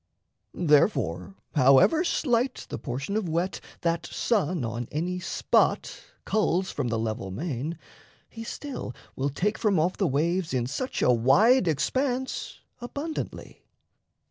[0.55, 6.97] Therefore, however slight The portion of wet that sun on any spot Culls from the
[6.97, 7.77] level main,
[8.27, 13.61] he still will take From off the waves in such a wide expanse Abundantly.